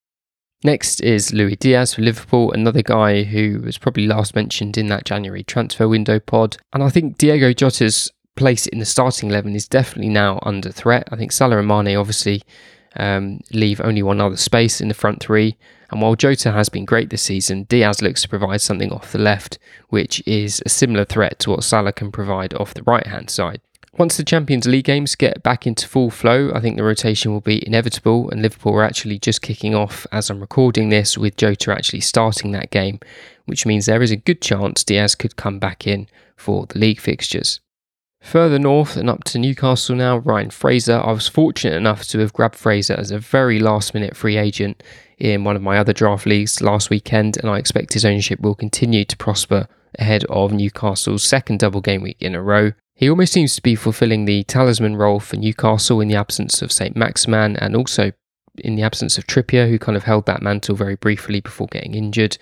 Next 0.64 1.00
is 1.00 1.32
Luis 1.32 1.58
Diaz 1.58 1.94
for 1.94 2.02
Liverpool, 2.02 2.50
another 2.50 2.82
guy 2.82 3.22
who 3.22 3.60
was 3.60 3.78
probably 3.78 4.08
last 4.08 4.34
mentioned 4.34 4.76
in 4.76 4.88
that 4.88 5.04
January 5.04 5.44
transfer 5.44 5.86
window 5.86 6.18
pod. 6.18 6.56
And 6.72 6.82
I 6.82 6.88
think 6.88 7.16
Diogo 7.16 7.52
Jota's 7.52 8.10
place 8.34 8.66
in 8.66 8.80
the 8.80 8.86
starting 8.86 9.30
11 9.30 9.54
is 9.54 9.68
definitely 9.68 10.08
now 10.08 10.40
under 10.42 10.72
threat. 10.72 11.08
I 11.12 11.16
think 11.16 11.30
Salah 11.30 11.58
and 11.58 11.68
Mane 11.68 11.96
obviously 11.96 12.42
um, 12.96 13.40
leave 13.52 13.80
only 13.80 14.02
one 14.02 14.20
other 14.20 14.36
space 14.36 14.80
in 14.80 14.88
the 14.88 14.94
front 14.94 15.20
three. 15.20 15.56
And 15.94 16.02
while 16.02 16.16
Jota 16.16 16.50
has 16.50 16.68
been 16.68 16.84
great 16.84 17.10
this 17.10 17.22
season, 17.22 17.62
Diaz 17.68 18.02
looks 18.02 18.22
to 18.22 18.28
provide 18.28 18.60
something 18.60 18.90
off 18.90 19.12
the 19.12 19.18
left, 19.18 19.60
which 19.90 20.20
is 20.26 20.60
a 20.66 20.68
similar 20.68 21.04
threat 21.04 21.38
to 21.38 21.50
what 21.50 21.62
Salah 21.62 21.92
can 21.92 22.10
provide 22.10 22.52
off 22.54 22.74
the 22.74 22.82
right 22.82 23.06
hand 23.06 23.30
side. 23.30 23.60
Once 23.96 24.16
the 24.16 24.24
Champions 24.24 24.66
League 24.66 24.86
games 24.86 25.14
get 25.14 25.44
back 25.44 25.68
into 25.68 25.86
full 25.86 26.10
flow, 26.10 26.50
I 26.52 26.58
think 26.58 26.76
the 26.76 26.82
rotation 26.82 27.30
will 27.30 27.40
be 27.40 27.64
inevitable, 27.64 28.28
and 28.30 28.42
Liverpool 28.42 28.74
are 28.74 28.82
actually 28.82 29.20
just 29.20 29.40
kicking 29.40 29.76
off 29.76 30.04
as 30.10 30.30
I'm 30.30 30.40
recording 30.40 30.88
this, 30.88 31.16
with 31.16 31.36
Jota 31.36 31.70
actually 31.70 32.00
starting 32.00 32.50
that 32.50 32.70
game, 32.70 32.98
which 33.44 33.64
means 33.64 33.86
there 33.86 34.02
is 34.02 34.10
a 34.10 34.16
good 34.16 34.42
chance 34.42 34.82
Diaz 34.82 35.14
could 35.14 35.36
come 35.36 35.60
back 35.60 35.86
in 35.86 36.08
for 36.36 36.66
the 36.66 36.76
league 36.76 36.98
fixtures. 36.98 37.60
Further 38.24 38.58
north 38.58 38.96
and 38.96 39.10
up 39.10 39.22
to 39.24 39.38
Newcastle 39.38 39.94
now, 39.94 40.16
Ryan 40.16 40.48
Fraser. 40.48 40.96
I 40.96 41.12
was 41.12 41.28
fortunate 41.28 41.76
enough 41.76 42.08
to 42.08 42.18
have 42.20 42.32
grabbed 42.32 42.56
Fraser 42.56 42.94
as 42.94 43.10
a 43.10 43.18
very 43.18 43.60
last 43.60 43.92
minute 43.92 44.16
free 44.16 44.38
agent 44.38 44.82
in 45.18 45.44
one 45.44 45.56
of 45.56 45.62
my 45.62 45.76
other 45.76 45.92
draft 45.92 46.24
leagues 46.24 46.62
last 46.62 46.88
weekend, 46.88 47.36
and 47.36 47.50
I 47.50 47.58
expect 47.58 47.92
his 47.92 48.04
ownership 48.04 48.40
will 48.40 48.54
continue 48.54 49.04
to 49.04 49.16
prosper 49.18 49.68
ahead 49.98 50.24
of 50.24 50.52
Newcastle's 50.52 51.22
second 51.22 51.60
double 51.60 51.82
game 51.82 52.00
week 52.00 52.16
in 52.18 52.34
a 52.34 52.42
row. 52.42 52.72
He 52.94 53.10
almost 53.10 53.34
seems 53.34 53.54
to 53.56 53.62
be 53.62 53.74
fulfilling 53.74 54.24
the 54.24 54.42
talisman 54.44 54.96
role 54.96 55.20
for 55.20 55.36
Newcastle 55.36 56.00
in 56.00 56.08
the 56.08 56.16
absence 56.16 56.62
of 56.62 56.72
St. 56.72 56.96
Maximin 56.96 57.56
and 57.56 57.76
also 57.76 58.10
in 58.56 58.74
the 58.74 58.82
absence 58.82 59.18
of 59.18 59.26
Trippier, 59.26 59.68
who 59.68 59.78
kind 59.78 59.96
of 59.96 60.04
held 60.04 60.24
that 60.26 60.42
mantle 60.42 60.74
very 60.74 60.96
briefly 60.96 61.40
before 61.40 61.66
getting 61.66 61.94
injured. 61.94 62.38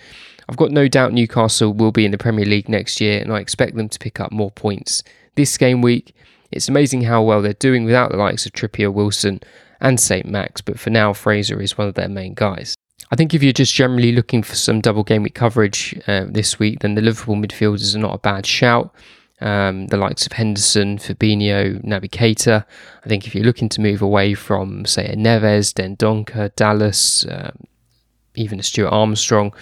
I've 0.49 0.57
got 0.57 0.71
no 0.71 0.87
doubt 0.87 1.12
Newcastle 1.12 1.75
will 1.75 1.93
be 1.93 2.05
in 2.05 2.12
the 2.12 2.19
Premier 2.19 2.45
League 2.45 2.69
next 2.69 3.01
year, 3.01 3.21
and 3.21 3.33
I 3.33 3.41
expect 3.41 3.75
them 3.77 3.89
to 3.89 3.99
pick 3.99 4.21
up 4.21 4.31
more 4.31 4.51
points 4.51 5.03
this 5.35 5.57
game 5.57 5.83
week. 5.83 6.15
It's 6.51 6.69
amazing 6.69 7.03
how 7.03 7.23
well 7.23 7.41
they're 7.43 7.55
doing 7.55 7.85
without 7.85 8.11
the 8.11 8.19
likes 8.19 8.45
of 8.47 8.53
Trippier, 8.53 8.93
Wilson, 8.93 9.41
and 9.81 9.99
St. 9.99 10.27
Max, 10.27 10.61
but 10.61 10.79
for 10.79 10.91
now, 10.91 11.12
Fraser 11.12 11.61
is 11.61 11.77
one 11.77 11.89
of 11.89 11.95
their 11.95 12.09
main 12.09 12.35
guys. 12.35 12.75
I 13.11 13.17
think 13.17 13.35
if 13.35 13.43
you're 13.43 13.53
just 13.53 13.75
generally 13.75 14.12
looking 14.12 14.43
for 14.43 14.55
some 14.55 14.81
double 14.81 15.03
game 15.05 15.23
week 15.23 15.35
coverage 15.35 16.01
uh, 16.07 16.25
this 16.29 16.59
week, 16.59 16.81
then 16.81 16.95
the 16.95 17.03
Liverpool 17.03 17.37
midfielders 17.37 17.95
are 17.95 17.99
not 17.99 18.15
a 18.15 18.19
bad 18.19 18.47
shout. 18.47 18.95
Um, 19.41 19.89
the 19.89 19.97
likes 19.97 20.25
of 20.25 20.33
Henderson, 20.33 20.99
Fabinho, 20.99 21.85
Naby 21.85 22.09
Keita. 22.09 22.65
I 23.05 23.09
think 23.09 23.27
if 23.27 23.35
you're 23.35 23.45
looking 23.45 23.69
to 23.71 23.81
move 23.81 24.01
away 24.01 24.35
from, 24.35 24.87
say, 24.87 25.07
a 25.07 25.17
Neves, 25.17 25.75
Dendoncker, 25.75 26.55
Dallas, 26.55 27.27
um, 27.29 27.65
even 28.37 28.61
a 28.61 28.62
Stuart 28.62 28.91
Armstrong, 28.91 29.53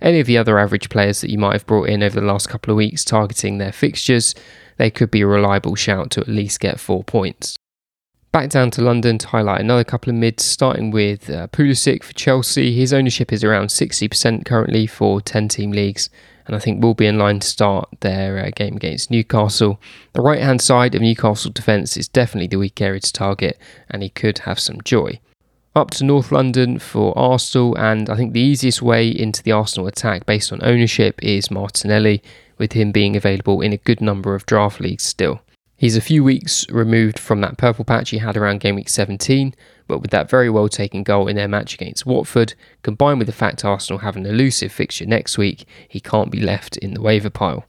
any 0.00 0.20
of 0.20 0.26
the 0.26 0.38
other 0.38 0.58
average 0.58 0.88
players 0.88 1.20
that 1.20 1.30
you 1.30 1.38
might 1.38 1.54
have 1.54 1.66
brought 1.66 1.88
in 1.88 2.02
over 2.02 2.20
the 2.20 2.26
last 2.26 2.48
couple 2.48 2.72
of 2.72 2.76
weeks 2.76 3.04
targeting 3.04 3.58
their 3.58 3.72
fixtures, 3.72 4.34
they 4.76 4.90
could 4.90 5.10
be 5.10 5.22
a 5.22 5.26
reliable 5.26 5.74
shout 5.74 6.10
to 6.12 6.20
at 6.20 6.28
least 6.28 6.60
get 6.60 6.80
four 6.80 7.02
points. 7.04 7.56
Back 8.32 8.50
down 8.50 8.70
to 8.72 8.82
London 8.82 9.16
to 9.18 9.28
highlight 9.28 9.62
another 9.62 9.84
couple 9.84 10.10
of 10.10 10.16
mids, 10.16 10.44
starting 10.44 10.90
with 10.90 11.30
uh, 11.30 11.46
Pulisic 11.48 12.02
for 12.02 12.12
Chelsea. 12.12 12.74
His 12.74 12.92
ownership 12.92 13.32
is 13.32 13.42
around 13.42 13.68
60% 13.68 14.44
currently 14.44 14.86
for 14.86 15.22
10 15.22 15.48
team 15.48 15.72
leagues, 15.72 16.10
and 16.46 16.54
I 16.54 16.58
think 16.58 16.82
will 16.82 16.92
be 16.92 17.06
in 17.06 17.18
line 17.18 17.40
to 17.40 17.46
start 17.46 17.88
their 18.00 18.38
uh, 18.44 18.50
game 18.54 18.76
against 18.76 19.10
Newcastle. 19.10 19.80
The 20.12 20.20
right 20.20 20.42
hand 20.42 20.60
side 20.60 20.94
of 20.94 21.00
Newcastle 21.00 21.50
defence 21.50 21.96
is 21.96 22.08
definitely 22.08 22.48
the 22.48 22.58
weak 22.58 22.78
area 22.82 23.00
to 23.00 23.12
target, 23.12 23.58
and 23.88 24.02
he 24.02 24.10
could 24.10 24.40
have 24.40 24.60
some 24.60 24.82
joy. 24.82 25.18
Up 25.76 25.90
to 25.90 26.04
North 26.04 26.32
London 26.32 26.78
for 26.78 27.12
Arsenal, 27.18 27.76
and 27.76 28.08
I 28.08 28.16
think 28.16 28.32
the 28.32 28.40
easiest 28.40 28.80
way 28.80 29.10
into 29.10 29.42
the 29.42 29.52
Arsenal 29.52 29.86
attack 29.86 30.24
based 30.24 30.50
on 30.50 30.64
ownership 30.64 31.22
is 31.22 31.50
Martinelli, 31.50 32.22
with 32.56 32.72
him 32.72 32.92
being 32.92 33.14
available 33.14 33.60
in 33.60 33.74
a 33.74 33.76
good 33.76 34.00
number 34.00 34.34
of 34.34 34.46
draft 34.46 34.80
leagues 34.80 35.04
still. 35.04 35.42
He's 35.76 35.94
a 35.94 36.00
few 36.00 36.24
weeks 36.24 36.66
removed 36.70 37.18
from 37.18 37.42
that 37.42 37.58
purple 37.58 37.84
patch 37.84 38.08
he 38.08 38.16
had 38.16 38.38
around 38.38 38.60
game 38.60 38.76
week 38.76 38.88
17, 38.88 39.54
but 39.86 39.98
with 39.98 40.12
that 40.12 40.30
very 40.30 40.48
well 40.48 40.70
taken 40.70 41.02
goal 41.02 41.28
in 41.28 41.36
their 41.36 41.46
match 41.46 41.74
against 41.74 42.06
Watford, 42.06 42.54
combined 42.82 43.18
with 43.18 43.26
the 43.26 43.34
fact 43.34 43.62
Arsenal 43.62 43.98
have 43.98 44.16
an 44.16 44.24
elusive 44.24 44.72
fixture 44.72 45.04
next 45.04 45.36
week, 45.36 45.66
he 45.86 46.00
can't 46.00 46.30
be 46.30 46.40
left 46.40 46.78
in 46.78 46.94
the 46.94 47.02
waiver 47.02 47.28
pile. 47.28 47.66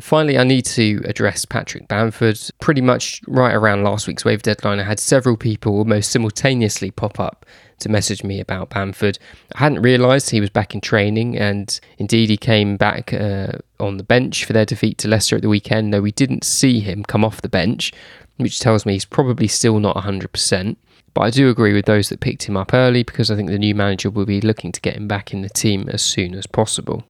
Finally, 0.00 0.36
I 0.36 0.42
need 0.42 0.64
to 0.66 1.00
address 1.04 1.44
Patrick 1.44 1.86
Bamford. 1.86 2.38
Pretty 2.60 2.80
much 2.80 3.20
right 3.28 3.54
around 3.54 3.84
last 3.84 4.08
week's 4.08 4.24
wave 4.24 4.42
deadline, 4.42 4.80
I 4.80 4.84
had 4.84 4.98
several 4.98 5.36
people 5.36 5.76
almost 5.76 6.10
simultaneously 6.10 6.90
pop 6.90 7.20
up 7.20 7.46
to 7.78 7.88
message 7.88 8.24
me 8.24 8.40
about 8.40 8.70
Bamford. 8.70 9.18
I 9.54 9.60
hadn't 9.60 9.82
realised 9.82 10.30
he 10.30 10.40
was 10.40 10.50
back 10.50 10.74
in 10.74 10.80
training, 10.80 11.38
and 11.38 11.78
indeed 11.98 12.30
he 12.30 12.36
came 12.36 12.76
back 12.76 13.12
uh, 13.12 13.52
on 13.78 13.96
the 13.96 14.02
bench 14.02 14.44
for 14.44 14.52
their 14.52 14.64
defeat 14.64 14.98
to 14.98 15.08
Leicester 15.08 15.36
at 15.36 15.42
the 15.42 15.48
weekend, 15.48 15.94
though 15.94 16.00
we 16.00 16.12
didn't 16.12 16.44
see 16.44 16.80
him 16.80 17.04
come 17.04 17.24
off 17.24 17.42
the 17.42 17.48
bench, 17.48 17.92
which 18.38 18.58
tells 18.58 18.84
me 18.84 18.94
he's 18.94 19.04
probably 19.04 19.46
still 19.46 19.78
not 19.78 19.96
100%. 19.96 20.76
But 21.14 21.20
I 21.20 21.30
do 21.30 21.48
agree 21.48 21.74
with 21.74 21.84
those 21.84 22.08
that 22.08 22.20
picked 22.20 22.44
him 22.44 22.56
up 22.56 22.72
early 22.72 23.02
because 23.02 23.30
I 23.30 23.36
think 23.36 23.50
the 23.50 23.58
new 23.58 23.74
manager 23.74 24.10
will 24.10 24.26
be 24.26 24.40
looking 24.40 24.72
to 24.72 24.80
get 24.80 24.96
him 24.96 25.06
back 25.06 25.32
in 25.32 25.42
the 25.42 25.50
team 25.50 25.88
as 25.88 26.02
soon 26.02 26.34
as 26.34 26.46
possible. 26.46 27.04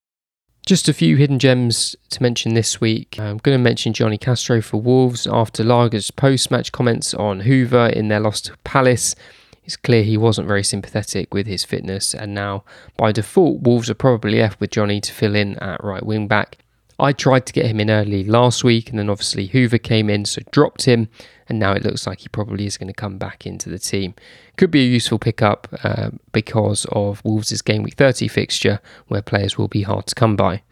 Just 0.64 0.88
a 0.88 0.92
few 0.92 1.16
hidden 1.16 1.40
gems 1.40 1.96
to 2.10 2.22
mention 2.22 2.54
this 2.54 2.80
week. 2.80 3.18
I'm 3.18 3.38
going 3.38 3.58
to 3.58 3.62
mention 3.62 3.92
Jonny 3.92 4.16
Castro 4.16 4.62
for 4.62 4.80
Wolves 4.80 5.26
after 5.26 5.64
Lage's 5.64 6.12
post 6.12 6.52
match 6.52 6.70
comments 6.70 7.14
on 7.14 7.40
Hoever 7.40 7.88
in 7.88 8.06
their 8.06 8.20
loss 8.20 8.40
to 8.42 8.56
Palace. 8.62 9.16
It's 9.64 9.76
clear 9.76 10.04
he 10.04 10.16
wasn't 10.16 10.46
very 10.46 10.62
sympathetic 10.62 11.34
with 11.34 11.48
his 11.48 11.64
fitness, 11.64 12.14
and 12.14 12.32
now 12.32 12.62
by 12.96 13.10
default, 13.10 13.62
Wolves 13.62 13.90
are 13.90 13.94
probably 13.94 14.38
left 14.38 14.60
with 14.60 14.70
Jonny 14.70 15.00
to 15.00 15.12
fill 15.12 15.34
in 15.34 15.58
at 15.58 15.82
right 15.82 16.04
wing 16.06 16.28
back. 16.28 16.58
I 16.98 17.12
tried 17.12 17.46
to 17.46 17.52
get 17.52 17.66
him 17.66 17.80
in 17.80 17.90
early 17.90 18.24
last 18.24 18.64
week, 18.64 18.90
and 18.90 18.98
then 18.98 19.10
obviously 19.10 19.46
Hoever 19.46 19.78
came 19.78 20.08
in, 20.10 20.24
so 20.24 20.42
dropped 20.50 20.84
him, 20.84 21.08
and 21.48 21.58
now 21.58 21.72
it 21.72 21.84
looks 21.84 22.06
like 22.06 22.20
he 22.20 22.28
probably 22.28 22.66
is 22.66 22.76
going 22.76 22.88
to 22.88 22.94
come 22.94 23.18
back 23.18 23.46
into 23.46 23.68
the 23.68 23.78
team. 23.78 24.14
Could 24.56 24.70
be 24.70 24.82
a 24.82 24.88
useful 24.88 25.18
pickup 25.18 25.68
uh, 25.82 26.10
because 26.32 26.86
of 26.92 27.24
Wolves' 27.24 27.62
game 27.62 27.82
week 27.82 27.94
30 27.94 28.28
fixture, 28.28 28.80
where 29.08 29.22
players 29.22 29.58
will 29.58 29.68
be 29.68 29.82
hard 29.82 30.06
to 30.06 30.14
come 30.14 30.36
by. 30.36 30.62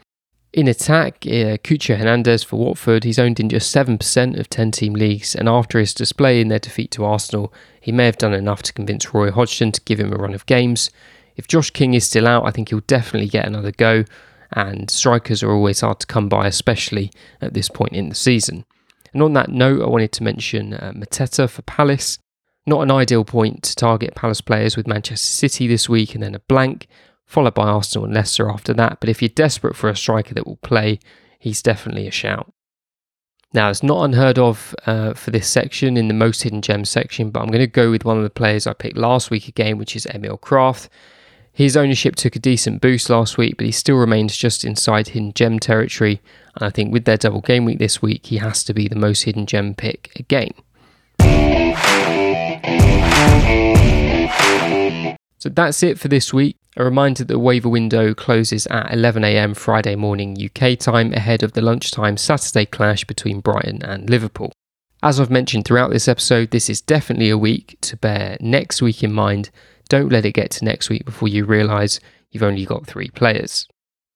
In 0.53 0.67
attack, 0.67 1.25
uh, 1.27 1.59
Hernandez 1.65 2.43
for 2.43 2.57
Watford, 2.57 3.05
he's 3.05 3.21
owned 3.21 3.39
in 3.39 3.49
just 3.49 3.73
7% 3.75 4.39
of 4.39 4.50
10 4.50 4.73
team 4.73 4.95
leagues, 4.95 5.37
and 5.37 5.49
after 5.49 5.79
his 5.79 5.95
display 5.95 6.41
in 6.41 6.49
their 6.49 6.59
defeat 6.59 6.91
to 6.93 7.05
Arsenal, 7.05 7.53
he 7.81 7.93
may 7.93 8.07
have 8.07 8.19
done 8.19 8.35
enough 8.35 8.61
to 8.65 8.73
convince 8.73 9.15
Roy 9.15 9.31
Hodgson 9.31 9.71
to 9.71 9.81
give 9.83 10.00
him 10.00 10.12
a 10.12 10.17
run 10.17 10.35
of 10.35 10.47
games. 10.47 10.91
If 11.37 11.47
Josh 11.47 11.71
King 11.71 11.95
is 11.95 12.05
still 12.05 12.27
out, 12.27 12.47
I 12.47 12.50
think 12.50 12.71
he'll 12.71 12.81
definitely 12.81 13.29
get 13.29 13.47
another 13.47 13.71
go, 13.71 14.05
and 14.52 14.90
strikers 14.90 15.42
are 15.42 15.52
always 15.52 15.80
hard 15.80 16.00
to 16.00 16.07
come 16.07 16.28
by, 16.28 16.47
especially 16.47 17.12
at 17.40 17.54
this 17.54 17.69
point 17.69 17.92
in 17.92 18.09
the 18.09 18.14
season. 18.14 18.64
And 19.12 19.23
on 19.23 19.33
that 19.35 19.49
note, 19.50 19.83
I 19.83 19.88
wanted 19.88 20.12
to 20.12 20.23
mention 20.23 20.75
uh, 20.75 20.92
Mateta 20.95 21.49
for 21.49 21.62
Palace. 21.62 22.19
Not 22.66 22.83
an 22.83 22.90
ideal 22.90 23.25
point 23.25 23.62
to 23.64 23.75
target 23.75 24.14
Palace 24.14 24.40
players 24.40 24.76
with 24.76 24.87
Manchester 24.87 25.26
City 25.26 25.66
this 25.66 25.88
week 25.88 26.14
and 26.14 26.23
then 26.23 26.35
a 26.35 26.40
blank, 26.40 26.87
followed 27.26 27.54
by 27.54 27.66
Arsenal 27.66 28.04
and 28.04 28.14
Leicester 28.14 28.49
after 28.49 28.73
that. 28.75 28.99
But 29.00 29.09
if 29.09 29.23
you're 29.23 29.28
desperate 29.28 29.76
for 29.76 29.88
a 29.88 29.97
striker 29.97 30.35
that 30.35 30.47
will 30.47 30.57
play, 30.57 31.00
he's 31.38 31.62
definitely 31.62 32.07
a 32.07 32.12
shout. 32.12 32.52
Now, 33.52 33.69
it's 33.71 33.83
not 33.83 34.04
unheard 34.04 34.38
of 34.38 34.76
uh, 34.87 35.14
for 35.14 35.33
this 35.33 35.49
section 35.49 35.97
in 35.97 36.07
the 36.07 36.14
most 36.14 36.45
hidden 36.45 36.62
gems 36.62 36.88
section, 36.88 37.30
but 37.30 37.40
I'm 37.40 37.49
going 37.49 37.59
to 37.59 37.66
go 37.66 37.90
with 37.90 38.04
one 38.04 38.16
of 38.16 38.23
the 38.23 38.30
players 38.30 38.66
I 38.66 38.75
picked 38.75 38.97
last 38.97 39.30
week 39.30 39.49
again, 39.49 39.76
which 39.76 39.97
is 39.97 40.07
Emil 40.07 40.38
Krafth. 40.38 40.88
His 41.52 41.76
ownership 41.76 42.16
took 42.16 42.37
a 42.37 42.38
decent 42.38 42.80
boost 42.80 43.11
last 43.11 43.37
week, 43.37 43.57
but 43.57 43.66
he 43.66 43.73
still 43.73 43.97
remains 43.97 44.37
just 44.37 44.64
inside 44.64 45.09
hidden 45.09 45.33
gem 45.33 45.59
territory. 45.59 46.21
And 46.54 46.64
I 46.64 46.71
think 46.71 46.92
with 46.92 47.04
their 47.04 47.16
double 47.16 47.40
game 47.40 47.64
week 47.64 47.78
this 47.78 48.00
week, 48.00 48.26
he 48.26 48.38
has 48.38 48.62
to 48.64 48.75
be 48.75 48.88
the 48.88 48.97
most 48.97 49.23
hidden 49.23 49.47
gem 49.47 49.75
pick 49.75 50.12
again. 50.16 50.52
So 55.38 55.49
that's 55.49 55.83
it 55.83 55.99
for 55.99 56.09
this 56.09 56.33
week. 56.33 56.57
A 56.76 56.85
reminder 56.85 57.25
that 57.25 57.33
the 57.33 57.38
waiver 57.38 57.69
window 57.69 58.14
closes 58.14 58.66
at 58.69 58.92
11am 58.92 59.57
Friday 59.57 59.97
morning 59.97 60.37
UK 60.38 60.78
time 60.78 61.12
ahead 61.12 61.42
of 61.42 61.52
the 61.52 61.62
lunchtime 61.62 62.16
Saturday 62.16 62.64
clash 62.64 63.04
between 63.04 63.40
Brighton 63.40 63.83
and 63.83 64.09
Liverpool. 64.09 64.52
As 65.02 65.19
I've 65.19 65.30
mentioned 65.30 65.64
throughout 65.64 65.90
this 65.90 66.09
episode, 66.09 66.50
this 66.50 66.71
is 66.71 66.80
definitely 66.80 67.30
a 67.30 67.38
week 67.38 67.76
to 67.80 67.97
bear 67.97 68.37
next 68.38 68.83
week 68.83 69.02
in 69.02 69.12
mind. 69.12 69.50
Don't 69.90 70.12
let 70.12 70.25
it 70.25 70.32
get 70.32 70.52
to 70.52 70.64
next 70.64 70.88
week 70.88 71.04
before 71.04 71.26
you 71.26 71.44
realise 71.44 71.99
you've 72.30 72.44
only 72.44 72.64
got 72.64 72.87
three 72.87 73.09
players. 73.11 73.66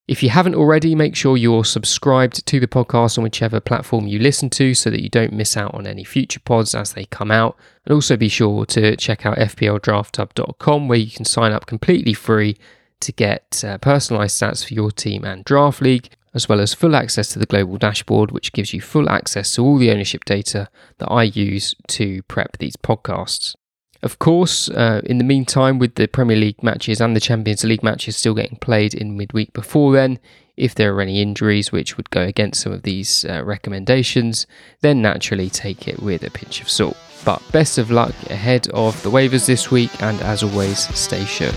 If 0.06 0.22
you 0.22 0.28
haven't 0.28 0.54
already, 0.54 0.94
make 0.94 1.16
sure 1.16 1.36
you're 1.36 1.64
subscribed 1.64 2.46
to 2.46 2.60
the 2.60 2.68
podcast 2.68 3.18
on 3.18 3.24
whichever 3.24 3.58
platform 3.58 4.06
you 4.06 4.20
listen 4.20 4.50
to 4.50 4.72
so 4.74 4.88
that 4.90 5.02
you 5.02 5.08
don't 5.08 5.32
miss 5.32 5.56
out 5.56 5.74
on 5.74 5.86
any 5.86 6.04
future 6.04 6.38
pods 6.38 6.76
as 6.76 6.92
they 6.92 7.06
come 7.06 7.32
out. 7.32 7.56
And 7.84 7.92
also 7.92 8.16
be 8.16 8.28
sure 8.28 8.64
to 8.66 8.94
check 8.96 9.26
out 9.26 9.36
fpldrafthub.com 9.36 10.86
where 10.86 10.98
you 10.98 11.10
can 11.10 11.24
sign 11.24 11.50
up 11.50 11.66
completely 11.66 12.14
free 12.14 12.56
to 13.00 13.12
get 13.12 13.64
uh, 13.66 13.78
personalized 13.78 14.40
stats 14.40 14.64
for 14.64 14.74
your 14.74 14.92
team 14.92 15.24
and 15.24 15.44
draft 15.44 15.82
league, 15.82 16.08
as 16.34 16.48
well 16.48 16.60
as 16.60 16.72
full 16.72 16.94
access 16.94 17.30
to 17.30 17.40
the 17.40 17.46
global 17.46 17.78
dashboard, 17.78 18.30
which 18.30 18.52
gives 18.52 18.72
you 18.72 18.80
full 18.80 19.08
access 19.08 19.52
to 19.54 19.62
all 19.64 19.78
the 19.78 19.90
ownership 19.90 20.24
data 20.24 20.68
that 20.98 21.10
I 21.10 21.24
use 21.24 21.74
to 21.88 22.22
prep 22.24 22.58
these 22.58 22.76
podcasts. 22.76 23.56
Of 24.02 24.18
course, 24.18 24.68
uh, 24.68 25.00
in 25.04 25.18
the 25.18 25.24
meantime, 25.24 25.78
with 25.78 25.94
the 25.94 26.06
Premier 26.06 26.36
League 26.36 26.62
matches 26.62 27.00
and 27.00 27.16
the 27.16 27.20
Champions 27.20 27.64
League 27.64 27.82
matches 27.82 28.16
still 28.16 28.34
getting 28.34 28.58
played 28.58 28.92
in 28.92 29.16
midweek 29.16 29.52
before 29.52 29.92
then, 29.92 30.18
if 30.56 30.74
there 30.74 30.94
are 30.94 31.00
any 31.00 31.20
injuries 31.20 31.72
which 31.72 31.96
would 31.96 32.10
go 32.10 32.22
against 32.22 32.60
some 32.62 32.72
of 32.72 32.82
these 32.82 33.24
uh, 33.24 33.42
recommendations, 33.44 34.46
then 34.82 35.02
naturally 35.02 35.50
take 35.50 35.88
it 35.88 36.00
with 36.00 36.22
a 36.22 36.30
pinch 36.30 36.60
of 36.60 36.68
salt. 36.68 36.96
But 37.24 37.42
best 37.52 37.78
of 37.78 37.90
luck 37.90 38.14
ahead 38.30 38.68
of 38.68 39.02
the 39.02 39.10
waivers 39.10 39.46
this 39.46 39.70
week, 39.70 39.90
and 40.02 40.20
as 40.20 40.42
always, 40.42 40.78
stay 40.96 41.24
sure. 41.24 41.52